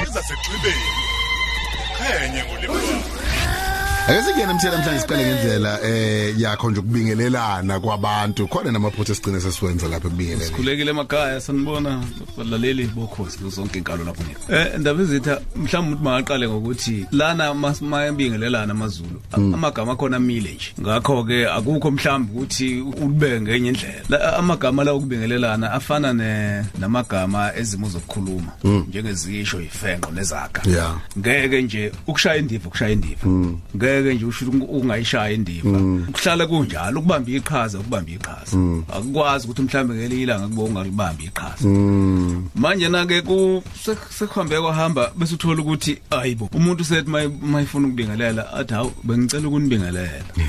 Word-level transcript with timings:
Izaseqhibeni. 0.00 0.88
Qhenye 1.96 2.42
ngolimi. 2.44 2.82
Ake 4.08 4.22
singene 4.22 4.54
mthela 4.54 4.76
namhlanje 4.76 5.00
siqale 5.00 5.26
ngendlela 5.26 5.78
eh 5.84 6.40
yakho 6.40 6.70
nje 6.70 6.80
ukubingelelana 6.80 7.80
kwabantu 7.80 8.48
khona 8.48 8.72
namaphutha 8.72 9.14
sigcine 9.14 9.40
sesiwenza 9.40 9.88
lapha 9.88 10.08
kubingelela 10.08 10.50
Khulekile 10.56 10.90
emakhaya 10.90 11.40
sanibona 11.40 12.02
balaleli 12.38 12.86
bokhosi 12.86 13.38
zonke 13.48 13.78
inkalo 13.78 14.04
lapho 14.04 14.22
ngeke. 14.22 14.52
Eh 14.54 14.66
indaba 14.76 15.02
ezitha 15.02 15.40
mhlawumbe 15.56 15.94
umuntu 15.94 16.04
mangaqale 16.04 16.48
ngokuthi 16.48 17.06
lana 17.12 17.54
mayabingelelana 17.80 18.72
amazulu 18.72 19.22
amagama 19.32 19.96
khona 19.96 20.16
amile 20.16 20.54
nje. 20.54 20.72
Ngakho 20.80 21.24
ke 21.24 21.46
akukho 21.48 21.90
mhlawumbe 21.90 22.32
ukuthi 22.32 22.80
ulibeke 22.80 23.40
ngenye 23.40 23.68
indlela. 23.68 24.02
La- 24.08 24.36
Amagama 24.36 24.84
la 24.84 24.92
okubingelelana 24.92 25.72
afana 25.72 26.12
ne 26.12 26.64
namagama 26.78 27.54
ezimo 27.56 27.88
zokukhuluma 27.88 28.52
njengezisho 28.88 29.60
ifenqo 29.60 30.10
nezaga. 30.10 30.62
Yeah. 30.66 30.96
Ngeke 31.18 31.62
nje 31.62 31.92
ukushaya 32.06 32.36
indiva 32.36 32.66
ukushaya 32.68 32.92
indiva. 32.92 33.26
Ngeke 34.00 34.14
nje 34.14 34.24
usho 34.24 34.44
ukuthi 34.46 34.66
ungayishaya 34.72 35.30
indiva. 35.34 35.78
Kuhlala 36.12 36.46
kunjalo 36.46 37.00
ukubamba 37.00 37.30
iqhaza 37.30 37.78
ukubamba 37.78 38.10
iqhaza. 38.10 38.56
Akukwazi 38.92 39.44
ukuthi 39.46 39.62
mhlambe 39.62 39.94
ngelilanga 39.94 40.48
kubo 40.48 40.64
ungalibambi 40.64 41.24
iqhaza. 41.24 41.68
Manje 42.54 42.88
na 42.88 43.06
ke 43.06 43.22
ku 43.22 43.62
sek- 43.84 44.10
sekuhambe 44.10 44.60
kwahamba 44.60 45.12
bese 45.16 45.34
uthola 45.34 45.62
ukuthi 45.62 45.98
ayibo 46.10 46.48
umuntu 46.54 46.84
sethi 46.84 47.10
may- 47.10 47.28
mayifuna 47.42 47.86
ukubingelela 47.88 48.52
athi 48.52 48.74
hawu 48.74 48.92
bengicela 49.04 49.48
ukunibingelela. 49.48 50.22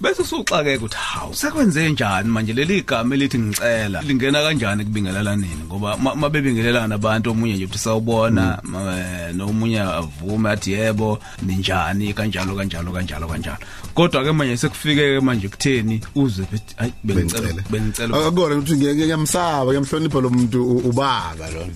Bese 0.00 0.22
usuxake 0.22 0.76
ukuthi 0.76 0.96
hawu 0.96 1.34
sekwenze 1.34 1.90
njani 1.90 2.28
manje 2.28 2.52
leli 2.52 2.82
gama 2.82 3.14
elithi 3.14 3.38
ngicela 3.38 4.02
lingena 4.02 4.42
kanjani 4.42 4.84
kubingelelaneni 4.84 5.64
ngoba 5.66 5.96
ma- 5.96 6.14
mabebingelelana 6.14 6.94
abantu 6.94 7.30
omunye 7.30 7.54
nje 7.54 7.64
uthi 7.64 7.78
sawubona 7.78 8.58
ma- 8.62 8.98
eh, 8.98 9.34
nomunye 9.34 9.80
avume 9.80 10.50
athi 10.50 10.72
yebo 10.82 11.18
ninjani 11.46 12.12
kanjalo 12.14 12.52
kanjalo 12.58 12.90
kanjalo 12.92 13.26
kanjalo. 13.28 13.62
Kodwa 13.94 14.24
ke 14.24 14.32
manje 14.32 14.56
sekufike 14.56 15.14
ke 15.14 15.20
manje 15.20 15.48
kutheni 15.48 16.00
uze 16.14 16.42
bethi 16.52 16.74
ayi 16.78 16.92
bengicela 17.04 17.62
Bengicela. 17.70 18.18
akubona 18.26 18.54
ukuthi 18.56 18.76
ngiyamsaba 18.76 19.64
ngiyamhlonipha 19.72 20.20
lo 20.20 20.30
muntu 20.30 20.76
ubaba 20.88 21.46
lona 21.50 21.74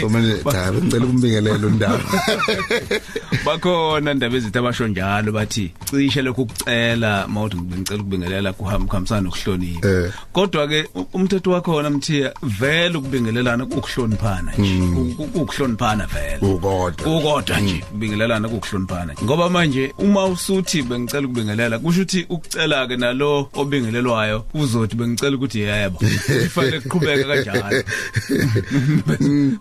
so 0.00 0.08
manje 0.08 0.42
cha 0.52 0.72
ngicela 0.72 1.04
ukumbingelela 1.04 1.66
undaba 1.66 2.00
bakhona 3.46 4.12
indaba 4.12 4.36
ezithi 4.36 4.58
abasho 4.58 4.88
njalo 4.88 5.32
bathi 5.32 5.72
cishe 5.90 6.22
lokhu 6.22 6.42
ukucela 6.42 7.26
mawuthi 7.28 7.56
ngicela 7.56 8.00
ukubingelela 8.00 8.52
kuhamba 8.52 8.86
kuhambisana 8.88 9.20
nokuhlonipha. 9.20 9.88
Eh. 9.88 10.12
kodwa 10.32 10.68
ke 10.68 10.88
umthetho 11.12 11.50
wakhona 11.50 11.90
mthiya 11.90 12.34
vele 12.42 12.98
ukubingelelana 12.98 13.64
ukuhloniphana 13.64 14.52
nje 14.58 14.80
u- 15.18 15.28
ukuhloniphana 15.34 16.06
vele. 16.06 16.38
Ukodwa 16.54 17.16
ukodwa 17.18 17.60
nje 17.60 17.78
kubingelelana 17.90 18.48
kuhloniphana 18.48 19.14
ngoba 19.24 19.48
manje 19.50 19.94
uma 19.98 20.26
usuthi 20.26 20.79
bengicela 20.82 21.26
ukubingelela 21.26 21.78
kusho 21.78 22.00
ukuthi 22.02 22.26
ukucela 22.28 22.86
ke 22.86 22.96
nalo 22.96 23.48
obingelelwayo 23.54 24.44
uzothi 24.54 24.96
bengicela 24.96 25.36
ukuthi 25.36 25.60
yebo 25.60 25.98
kufanele 25.98 26.80
kuqhubeka 26.80 27.24
kanjalo. 27.24 27.82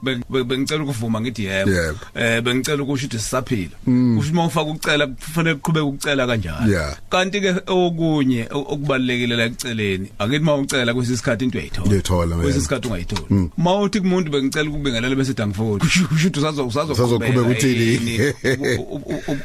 Be- 0.03 0.19
be- 0.29 0.43
bengicela 0.43 0.83
ukuvuma 0.83 1.21
ngithi 1.21 1.43
yebo. 1.45 1.71
Yebo. 1.71 1.97
eh 2.15 2.41
bengicela 2.41 2.83
ukusho 2.83 3.05
ukuthi 3.05 3.19
sisaphila. 3.19 3.75
Kusho 4.17 4.31
uma 4.31 4.45
ufaka 4.45 4.69
ukucela 4.71 5.07
kufanele 5.07 5.55
kuqhubeka 5.55 5.85
ukucela 5.85 6.27
kanjalo. 6.27 6.71
Yeah. 6.71 6.95
kanti 7.09 7.41
ke 7.41 7.55
okunye 7.67 8.47
o- 8.51 8.65
okubalekile 8.73 9.35
la 9.35 9.45
ekuceleni 9.45 10.09
akithi 10.19 10.43
uma 10.43 10.55
ucela 10.55 10.93
kwesisikhathi 10.93 11.45
into 11.45 11.57
uyayithola. 11.57 11.87
Uyayithola, 11.89 12.35
yeah. 12.35 12.41
kwesisikhathi 12.41 12.87
ungayitholi. 12.87 13.49
Uma 13.57 13.79
uthi 13.81 13.99
kumuntu 14.01 14.31
bengicela 14.31 14.69
ukubingelela 14.69 15.15
bese 15.15 15.33
dangifoni 15.33 15.79
kusho 15.79 16.07
kusho 16.07 16.27
ukuthi 16.27 16.39
usazo 16.39 16.67
usazo 16.67 16.93
Usazoqhubeka 16.93 17.41
uthini? 17.41 18.33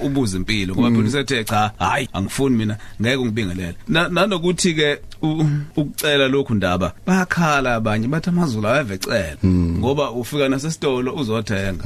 ubuza 0.01 0.37
impilo 0.37 0.75
ngoba 0.75 0.91
phela 0.91 1.09
usethe 1.09 1.45
cha 1.45 1.64
hayi 1.79 2.09
angifuni 2.13 2.57
mina 2.57 2.77
ngeke 3.03 3.25
ngibingelele 3.25 3.75
Na- 3.89 4.09
nanokuthi 4.09 4.75
ke 4.75 4.99
u- 5.23 5.47
ukucela 5.77 6.29
lokhu 6.29 6.55
ndaba 6.55 6.93
bayakhala 7.07 7.75
abanye 7.75 8.09
bathi 8.09 8.29
amazulu 8.31 8.69
ayavecela. 8.69 9.37
Ngoba 9.45 10.11
ufika 10.11 10.49
nasesitolo 10.49 11.15
uzothenga. 11.15 11.85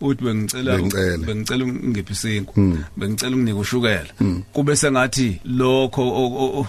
Uthi 0.00 0.24
bengicela 0.24 0.76
Bengicela. 0.76 1.18
bengicela 1.26 1.64
ungiphi 1.64 2.12
isinko 2.12 2.52
bengicela 2.96 3.36
unginike 3.36 3.58
ushukela 3.58 4.10
kube 4.52 4.76
sengathi 4.76 5.40
lokho 5.44 6.02
o- 6.02 6.66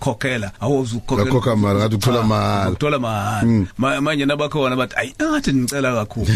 ozokukhokhela 0.00 0.52
awuzukhokhela 0.60 1.24
Ngakhokha 1.30 1.56
mali, 1.56 1.78
ngathi 1.78 1.94
ukuthola 1.94 2.18
Cha, 2.20 2.26
mahhala. 2.26 2.70
ukuthola 2.70 2.98
mahhala. 2.98 3.66
Ma- 3.78 4.00
manje 4.00 4.26
nabakhona 4.26 4.76
bathi 4.76 4.94
ayi 4.96 5.14
ngathi 5.22 5.52
ngicela 5.52 5.94
kakhulu. 5.94 6.26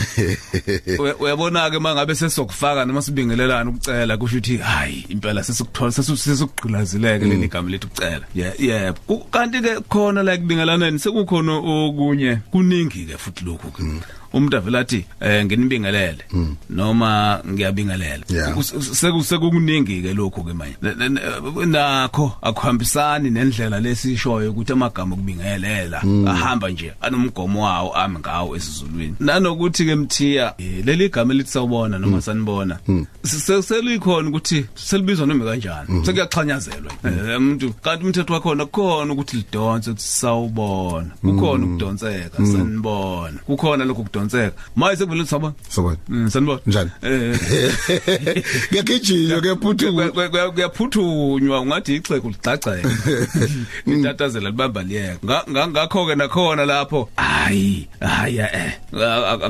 Uya- 0.98 1.16
uyabona 1.20 1.70
ke 1.70 1.78
mangabe 1.78 2.14
sesokufaka 2.14 2.84
noma 2.84 3.02
sibingelelana 3.02 3.70
ukucela 3.70 4.16
kusho 4.16 4.36
ukuthi 4.38 4.56
hayi 4.56 5.06
impela 5.08 5.42
sesikuthola 5.42 5.90
sesu- 5.92 6.16
sesukugqilazileke 6.16 7.24
leli 7.24 7.48
gama 7.48 7.70
lethu 7.70 7.86
ukucela. 7.86 8.26
Ye- 8.34 8.54
yebo. 8.58 8.98
Ku- 9.06 9.24
kanti 9.30 9.60
ke 9.60 9.80
khona 9.88 10.22
la 10.22 10.36
kubingelaneni 10.36 10.98
sekukhona 10.98 11.52
okunye 11.60 12.38
kuningi 12.50 13.06
ke 13.06 13.16
futhi 13.18 13.44
lokhu 13.44 13.70
ke 13.70 13.82
umuntu 14.32 14.56
avela 14.56 14.78
athi 14.78 15.04
eh 15.20 15.44
nginibingelele. 15.44 16.24
Noma 16.70 17.40
ngiyabingelela. 17.48 18.24
Sekukuningi 18.92 20.02
ke 20.02 20.14
lokho 20.14 20.42
ke 20.42 20.52
manje. 20.54 20.76
Nakho 21.66 22.32
akuhambisani 22.42 23.30
nendlela 23.30 23.80
lesishoyo 23.80 24.50
ukuthi 24.50 24.72
amagama 24.72 25.14
okubingelela 25.14 26.02
ahamba 26.26 26.70
nje 26.70 26.92
anomgomo 27.00 27.64
wawo 27.64 27.94
ame 27.96 28.18
ngawo 28.18 28.56
esizulwini. 28.56 29.14
Nanokuthi 29.20 29.84
ke 29.84 29.94
mthiya 29.94 30.54
eh, 30.58 30.84
leli 30.84 31.08
gama 31.08 31.34
elithi 31.34 31.50
sawubona 31.50 31.98
noma 31.98 32.20
sanibona 32.22 32.78
se- 33.22 33.62
selikhona 33.62 34.28
ukuthi 34.28 34.66
selibizwa 34.74 35.26
noma 35.26 35.44
kanjani. 35.44 36.06
Sekuyaxhanyazelwa. 36.06 36.92
Eh, 37.04 37.36
umuntu 37.38 37.72
kanti 37.82 38.04
umthetho 38.04 38.32
wakhona 38.34 38.66
kukhona 38.66 39.12
ukuthi 39.12 39.36
lidonse 39.36 39.90
ukuthi 39.90 40.08
sawubona. 40.08 41.10
Kukhona 41.20 41.66
ukudonseka 41.66 42.36
sanibona. 42.46 43.38
Kukhona 43.46 43.84
lokho 43.84 44.02
kudonseka 44.20 44.52
maye 44.76 44.96
sekuvele 44.96 45.26
sabona 45.26 45.54
sobona 45.68 45.96
Mm, 46.08 46.30
sanibona. 46.30 46.60
Njani? 46.66 46.90
eh. 47.02 47.38
Kuyagijima 48.68 49.40
kuyaphuthuka 49.40 50.08
Kuya- 50.08 50.28
kuya- 50.28 50.50
kuyaphuthunywa 50.50 51.60
ungathi 51.60 51.94
ixhegu 51.96 52.28
ligcagceke 52.28 52.88
litatazela 53.86 54.50
libamba 54.50 54.82
liyeka. 54.82 55.18
Nga- 55.24 55.44
nga- 55.50 55.68
ngakho 55.68 56.06
ke 56.06 56.14
nakhona 56.14 56.64
lapho 56.66 57.08
hayi 57.16 57.88
hayi 58.00 58.38
eh 58.38 58.72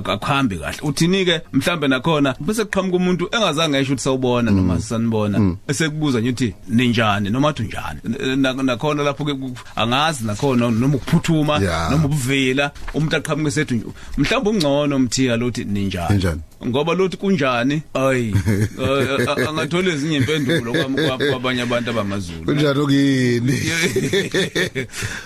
akuhambi 0.07 0.57
kahle. 0.59 0.79
Uthini 0.83 1.25
ke 1.25 1.41
mhlambe 1.53 1.89
nakhona 1.89 2.35
bese 2.41 2.65
kuqhamuka 2.65 2.97
umuntu 2.97 3.29
engazange 3.33 3.79
esho 3.79 3.93
ukuthi 3.93 4.03
sawubona 4.03 4.51
noma 4.51 4.81
sanibona 4.81 5.57
esekubuza 5.69 6.21
nje 6.21 6.31
uthi 6.31 6.55
ninjani? 6.69 7.31
Noma 7.31 7.49
uthi 7.49 7.63
unjani? 7.63 8.01
Na- 8.37 8.53
nakhona 8.53 9.03
lapho 9.03 9.25
ke 9.25 9.35
ku- 9.35 9.55
angazi 9.77 10.25
nakhona 10.25 10.71
noma 10.71 10.97
ukuphuthuma 10.97 11.59
Yeah. 11.61 11.91
noma 11.91 12.05
ubuvila 12.05 12.71
umuntu 12.95 13.17
aqhamuke 13.17 13.51
sethi 13.51 13.83
mhlawumbe 14.19 14.51
ungcono 14.69 14.97
umthiya 14.97 15.37
lothi 15.37 15.65
ninjani 15.65 16.11
Ninjani? 16.11 16.41
Ngoba 16.67 16.95
lothi 16.95 17.17
kunjani? 17.17 17.83
Ayi 17.95 18.35
eh, 18.83 19.29
a- 19.29 19.49
angathola 19.49 19.93
ezinye 19.93 20.17
impendulo 20.17 20.73
kwam- 20.73 20.95
kwa- 21.07 21.19
kwabanye 21.31 21.63
abantu 21.63 21.91
abamazulu. 21.91 22.45
Kunjani 22.45 22.79
okini 22.81 23.53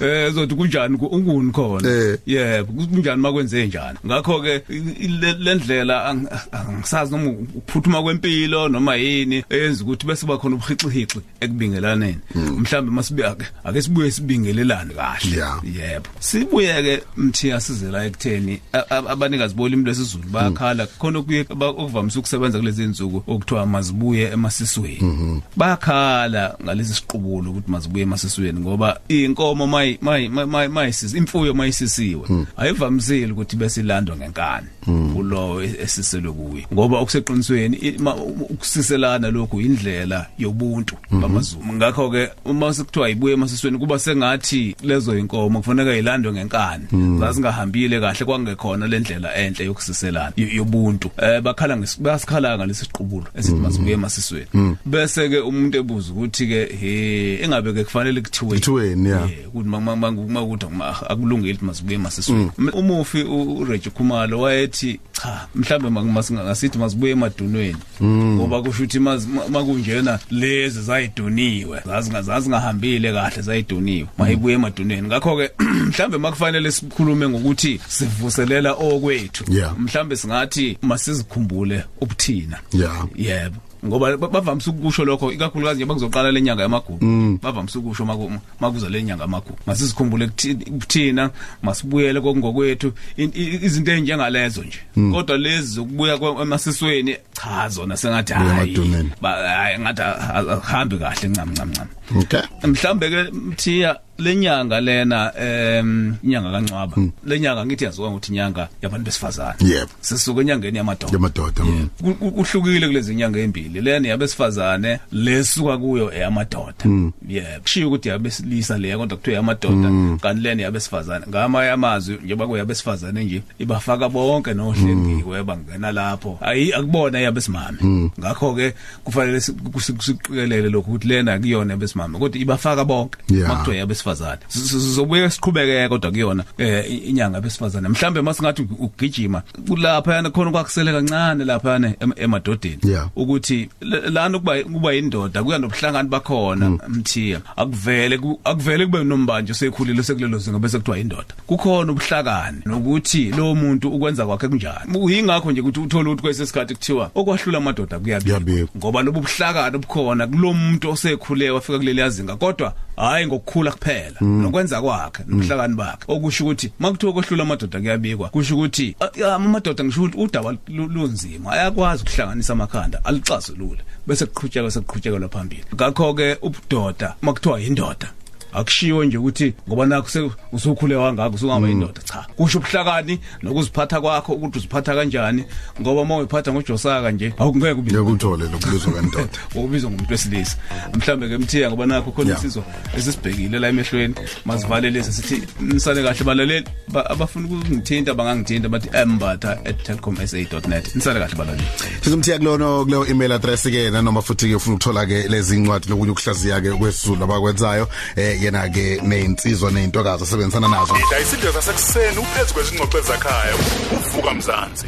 eh 0.01 0.31
zothi 0.33 0.55
kunjani 0.55 0.99
ku- 0.99 1.07
unguni 1.07 1.53
khona? 1.53 1.89
Eh. 1.91 2.19
yebo 2.27 2.73
kunjani 2.73 3.21
makwenze 3.23 3.67
njani? 3.67 3.99
Ngakho 4.07 4.41
ke 4.43 4.63
i- 4.69 5.09
le 5.09 5.33
le 5.33 5.55
ndlela 5.55 6.05
ang- 6.13 6.29
angisazi 6.53 7.13
noma 7.13 7.31
ukuphuthuma 7.31 8.03
kwempilo 8.03 8.69
noma 8.69 8.97
yini 8.97 9.45
eyenza 9.51 9.85
ukuthi 9.85 10.07
bese 10.07 10.27
bakhona 10.27 10.55
ubuhixihixi 10.57 11.21
ekubingelaneni. 11.41 12.19
Mhlambe 12.35 12.91
masibe 12.91 13.27
ake 13.27 13.45
ake 13.65 13.83
sibuye 13.83 14.11
sibingelelane 14.11 14.95
kahle. 14.95 15.37
Yeah. 15.37 15.61
yebo. 15.65 16.07
Sibuye 16.21 16.83
ke 16.83 17.03
mthiya 17.17 17.61
sizela 17.61 18.05
ekutheni 18.07 18.61
a- 18.73 18.79
a- 18.91 19.09
abanikazi 19.11 19.55
bolimi 19.55 19.85
lesizulu 19.85 20.25
bayakhala 20.29 20.87
khona 20.87 21.19
okuye 21.25 21.45
ba- 21.57 21.69
okuvamise 21.69 22.19
ukusebenza 22.19 22.59
kulezi 22.59 22.83
insuku 22.85 23.23
okuthiwa 23.33 23.67
mazibuye 23.67 24.31
emasisweni. 24.33 25.41
Bayakhala 25.57 26.57
ngalesi 26.65 26.95
siqubulo 26.95 27.51
ukuthi 27.51 27.71
mazibuye 27.71 28.03
emasisweni 28.03 28.61
ngoba 28.61 29.01
inkomo 29.09 29.67
mayi 29.67 29.99
mayi 30.01 30.29
mayi 30.29 30.69
mayisisi 30.69 31.17
imfuyo 31.19 31.55
mayisisiwe. 31.55 32.23
Ayivamisile 32.57 33.33
ukuthi 33.33 33.57
bese 33.57 33.81
ilandwa 33.81 34.17
ngenkani 34.17 34.67
kulo 35.13 35.63
esiselwe 35.63 36.33
kuye. 36.33 36.67
Ngoba 36.73 36.99
okuseqinisweni 36.99 37.77
i- 37.77 37.99
ma- 37.99 38.15
ukusiselana 38.17 39.31
lokhu 39.31 39.61
indlela 39.61 40.27
yobuntu 40.39 40.97
bamazulu. 41.11 41.73
Ngakho 41.75 42.11
ke 42.11 42.29
uma 42.45 42.75
sekuthiwa 42.75 43.11
ibuye 43.11 43.35
emasisweni 43.35 43.79
kuba 43.79 43.99
sengathi 43.99 44.77
lezo 44.83 45.19
inkomo 45.19 45.59
kufanele 45.59 45.99
ilandwe 45.99 46.33
ngenkani. 46.33 46.85
Zasingahambile 47.21 48.01
kahle 48.01 48.25
kwangekhona 48.25 48.87
le 48.87 48.99
ndlela 49.01 49.35
enhle 49.37 49.65
yokusiselana 49.65 50.33
y- 50.37 50.55
yobuntu. 50.57 51.11
Eh 51.19 51.41
bakhala 51.41 51.77
ngesi 51.77 52.01
basikhala 52.01 52.57
ngalesi 52.59 52.85
siqubulo 52.85 53.27
esithi 53.35 53.61
masibuye 53.61 53.95
emasisweni 53.95 54.77
bese 54.87 55.29
ke 55.29 55.39
umuntu 55.41 55.79
ebuza 55.79 56.13
ukuthi 56.13 56.47
ke 56.47 56.61
he 56.81 57.43
engabe 57.45 57.73
ke 57.73 57.85
kufanele 57.85 58.21
kuthiwe 58.21 58.55
Kuthiweni, 58.59 59.09
ya. 59.11 59.25
Eh, 59.25 59.49
ukuthi 59.49 59.69
makuthi 59.69 60.67
akulungile 61.09 61.53
ukuthi 61.53 61.65
masibuye 61.65 61.95
emasisweni 61.97 62.51
umufi 62.73 63.23
u- 63.23 63.57
uReggie 63.59 63.91
Khumalo 63.91 64.41
wayethi 64.41 65.01
cha 65.25 65.47
mhlambe 65.55 65.91
ngasithi 66.33 66.79
masibuye 66.79 67.13
emadunweni. 67.13 67.77
Ngoba 68.03 68.63
kusho 68.63 68.83
ukuthi 68.83 68.99
maz- 68.99 69.27
ma- 69.29 69.49
makunjena 69.49 70.19
lezi 70.31 70.83
zayiduniwe 70.83 71.81
zazingazazi 71.87 72.49
ngahambile 72.49 73.13
kahle 73.13 73.43
zayiduniwe 73.43 74.09
mayibuye 74.19 74.55
emadunweni. 74.55 75.09
Ngakho 75.09 75.37
ke 75.37 75.51
mhlambe 75.89 76.19
makufanele 76.19 76.73
sikhulume 76.73 77.29
ngokuthi 77.29 77.81
sivuselela 77.89 78.73
okwethu. 78.73 79.45
Yeah. 79.53 79.79
mhlambe 79.79 80.17
singathi 80.17 80.79
masizikhumbule 80.83 81.85
ubuthina. 82.01 82.59
Yeah. 82.73 83.07
yebo. 83.17 83.57
Ngoba 83.87 84.17
ba- 84.17 84.29
bavamise 84.29 84.71
ukusho 84.71 85.05
lokho 85.05 85.33
ikakhulukazi 85.33 85.77
nje 85.77 85.85
bakuzoqala 85.87 86.33
lenyanga 86.33 86.63
yamagugu. 86.63 87.39
Bavamise 87.43 87.79
ukusho 87.79 88.05
maku- 88.05 88.39
makuza 88.61 88.89
lenyanga 88.89 89.23
yamagugu. 89.25 89.59
Masizikhumbule 89.67 90.27
kuthi- 90.27 90.71
kuthina 90.81 91.31
masibuyele 91.63 92.21
kokungokwethu 92.21 92.93
In- 93.17 93.33
i- 93.35 93.61
izinto 93.65 93.93
ezinjengalezo 93.93 94.63
nje. 94.65 94.79
Kodwa 95.13 95.37
lezi 95.39 95.67
zokubuya 95.75 96.17
kwe- 96.17 96.43
emasisweni 96.43 97.17
cha 97.33 97.69
zona 97.69 97.97
sengathi 97.97 98.35
Buya 98.35 98.55
hayi 98.55 98.75
emaduneni. 98.75 99.11
ba- 99.21 99.49
hayi 99.49 99.79
ngathi 99.79 100.03
ahambi 100.03 100.99
kahle 100.99 101.29
ncam 101.29 101.51
ncam 101.51 101.69
ncam. 101.71 101.89
Okay. 102.21 102.41
Mhlambe 102.65 103.11
ke 103.11 103.23
mthiya 103.33 103.99
lenyanga 104.19 104.81
lena 104.81 105.33
em 105.39 106.15
inyanga 106.25 106.51
kancwaba 106.53 106.97
lenyanga 107.27 107.67
ngithi 107.67 107.85
yaziwa 107.85 108.09
ukuthi 108.09 108.33
inyanga 108.33 108.69
yabantu 108.83 109.05
besifazane. 109.05 109.55
Yebo. 109.61 109.91
sisuka 110.01 110.41
enyangeni 110.41 110.79
yamadoda. 110.79 111.13
Yamadoda 111.13 111.65
mm. 111.65 111.89
Ku- 112.03 112.15
ku- 112.15 112.31
kuhlukile 112.33 112.87
kulezi 112.87 113.13
inyanga 113.13 113.39
ezimbili 113.39 113.81
lena 113.81 114.09
yabesifazane 114.09 114.99
lesuka 115.13 115.79
kuyo 115.79 116.13
eyamadoda. 116.13 116.85
Yebo 117.29 117.61
kushiyo 117.63 117.89
ukuthi 117.89 118.09
yabesilisa 118.09 118.79
leya 118.79 118.99
kodwa 118.99 119.17
kuthiwa 119.17 119.37
yamadoda 119.37 120.19
kanti 120.21 120.43
lena 120.43 120.63
yabesifazane. 120.63 121.25
Ngama 121.29 121.65
yamazwi 121.65 122.19
njengoba 122.25 122.47
kuyabesifazane 122.47 123.25
nje 123.25 123.43
ibafaka 123.59 124.09
bonke 124.09 124.55
nohlengiwe 124.55 125.43
bangena 125.43 125.93
lapho. 125.93 126.39
Ayi 126.41 126.73
akubona 126.73 127.21
yabesimame. 127.21 127.79
Ngakho 128.21 128.55
ke 128.55 128.75
kufanele 129.05 129.41
si- 129.41 129.53
kusi- 129.53 130.03
siqikelele 130.03 130.69
lokho 130.71 130.91
ukuthi 130.91 131.09
lena 131.09 131.39
kuyona 131.39 131.73
yabesimame 131.73 132.19
kodwa 132.19 132.41
ibafaka 132.41 132.85
bonke. 132.85 133.19
Yeah. 133.29 133.49
makuthiwa 133.49 133.77
yabesifazane 134.09 134.41
sizobuye 134.49 135.31
siqhubeke 135.31 135.89
kodwa 135.89 136.11
kuyona 136.11 136.45
eh, 136.59 136.85
i- 136.91 136.97
inyanga 136.97 137.37
yabesifazane 137.37 137.89
mhlambe 137.89 138.21
masingathi 138.21 138.63
ug- 138.63 138.77
ugijima 138.85 139.43
kulapha 139.69 140.15
yana 140.15 140.31
khona 140.31 140.51
kwakusele 140.51 140.93
kancane 140.93 141.45
lapha 141.45 141.71
yana 141.71 141.89
em- 142.01 142.13
emadodeni. 142.17 142.79
Yeah. 142.85 143.09
ukuthi 143.17 143.69
le- 143.81 144.11
lana 144.11 144.39
kuba 144.39 144.63
kuba 144.63 144.95
indoda 144.95 145.43
kuya 145.45 145.59
nobuhlangani 145.59 146.09
bakhona 146.09 146.71
mthiya. 146.89 147.41
Akuvele 147.57 148.19
ku- 148.19 148.41
akuvele 148.45 148.87
kube 148.87 149.05
nombanje 149.05 149.55
sekhulile 149.55 150.03
sekulelo 150.03 150.39
zinga 150.39 150.59
bese 150.59 150.79
kuthiwa 150.79 150.99
indoda. 150.99 151.35
Kukhona 151.47 151.93
ubuhlakani 151.93 152.59
nokuthi 152.67 153.25
lo 153.31 153.55
muntu 153.55 153.89
ukwenza 153.89 154.27
kwakhe 154.27 154.49
kunjani. 154.49 154.99
Uyingakho 154.99 155.53
nje 155.53 155.61
ukuthi 155.61 155.81
uthole 155.81 156.09
ukuthi 156.11 156.23
kwesesikhathi 156.23 156.75
kuthiwa 156.75 157.11
okwahlula 157.15 157.59
amadoda 157.59 157.99
kuyabikwa. 157.99 158.41
Kuyabikwa. 158.41 158.79
ngoba 158.79 159.03
lobu 159.03 159.21
buhlakani 159.21 159.77
obukhona 159.77 160.27
kulomuntu 160.27 160.91
osekhule 160.91 161.51
wafika 161.51 161.79
kuleli 161.79 162.01
yazinga 162.01 162.37
kodwa 162.37 162.75
hayi 162.97 163.27
ngokukhula 163.27 163.73
kuphela. 163.73 164.17
Nokwenza 164.21 164.83
kwakhe 164.83 165.23
nobuhlakani 165.27 165.75
bakhe. 165.75 166.05
Okusho 166.09 166.45
ukuthi 166.45 166.73
makuthiwa 166.79 167.13
kwehlula 167.13 167.43
amadoda 167.43 167.79
kuyabikwa. 167.81 168.29
Kusho 168.29 168.55
ukuthi 168.55 168.97
a- 169.01 169.25
a- 169.27 169.35
amadoda 169.35 169.85
ngisho 169.85 170.03
ukuthi 170.03 170.19
udaba 170.19 170.57
lu- 170.69 170.89
lunzima. 170.89 171.53
Ayakwazi 171.53 172.03
ukuhlanganisa 172.03 172.53
amakhanda 172.53 173.05
alicazulule 173.05 173.81
bese 174.07 174.27
kuqhutsheka 174.27 174.71
sekuqhutshekelwa 174.71 175.29
phambili 175.29 175.65
ngakho 175.75 176.15
ke 176.15 176.37
ubudoda 176.43 177.15
makuthiwa 177.23 177.61
indoda 177.61 178.13
akushiwo 178.55 179.05
nje 179.05 179.19
ukuthi 179.19 179.55
ngoba 179.69 179.87
nakho 179.87 180.09
se- 180.09 180.31
usukhule 180.53 180.97
wangakho 180.97 181.35
usungaba 181.35 181.69
indoda 181.71 182.03
cha. 182.03 182.27
Kusho 182.37 182.59
ubuhlakani 182.59 183.21
nokuziphatha 183.43 184.01
kwakho 184.01 184.33
ukuthi 184.33 184.59
uziphatha 184.59 184.95
kanjani 184.95 185.45
ngoba 185.81 186.01
uma 186.01 186.17
uyiphatha 186.17 186.53
ngojosaka 186.53 187.11
nje 187.11 187.33
awungeke 187.39 187.73
ube 187.73 187.93
yakuthole 187.95 188.45
lokubizwa 188.53 188.93
kandoda. 188.93 189.29
Ubizwa 189.55 189.91
ngumuntu 189.91 190.13
wesilisa. 190.13 190.57
Mhlambe 190.95 191.29
ke 191.29 191.39
mthiya 191.39 191.69
ngoba 191.71 191.87
nakho 191.87 192.11
khona 192.11 192.29
Yeah. 192.31 192.41
isizwe 192.41 192.63
esisibhekile 192.97 193.59
la 193.59 193.69
emehlweni 193.69 194.15
masivale 194.45 194.91
lezi 194.91 195.13
sithi 195.13 195.43
nisale 195.61 196.03
kahle 196.03 196.25
balaleli. 196.25 196.67
Ba- 196.89 197.11
abafuna 197.11 197.47
ukungithinta 197.49 198.15
bangangithinta 198.15 198.69
bathi 198.69 198.89
embatha@telcomsa.net 198.93 200.95
nisale 200.95 201.21
kahle 201.21 201.35
balaleli. 201.39 201.65
Sizomthiya 202.03 202.39
kulono 202.39 202.85
kuleyo 202.85 203.07
email 203.07 203.33
address 203.33 203.63
ke 203.63 203.91
nanoma 203.91 204.23
futhi 204.23 204.49
ke 204.49 204.55
ufuna 204.57 204.75
ukuthola 204.77 205.07
ke 205.07 205.29
lezi 205.29 205.57
incwadi 205.57 205.89
lokunye 205.89 206.11
ukuhlaziya 206.13 206.61
ke 206.61 206.71
kwesizulu 206.71 207.25
abakwenzayo 207.25 207.89
eh 208.17 208.43
yena 208.45 208.69
ke 208.69 209.01
nezinsizwa 209.03 209.71
nezintokazi 209.71 210.25
asebenzisana 210.25 210.69
nazo. 210.69 210.95
Ida 210.97 211.19
isidlo 211.21 211.53
sasekuseni 211.53 212.19
uphezu 212.19 212.55
kwezingxoxo 212.55 212.99
ezakhaya 212.99 213.55
uvuka 213.97 214.35
mzansi. 214.35 214.87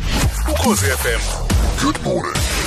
Ukhosi 0.50 0.84
FM 0.86 1.20
Good 1.82 1.98
morning. 2.04 2.65